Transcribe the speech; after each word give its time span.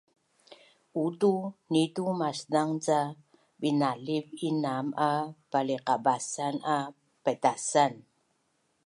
Uutu 1.01 1.33
nitu 1.71 2.03
maszang 2.19 2.71
ca 2.85 2.99
binaliv 3.59 4.25
inam 4.49 4.87
a 5.09 5.11
paliqabasan 5.51 6.55
a 6.75 6.77
paitasan 7.23 7.93